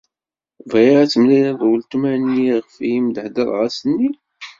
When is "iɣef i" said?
2.53-2.91